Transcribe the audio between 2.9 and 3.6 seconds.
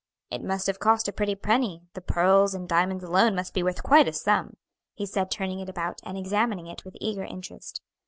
alone must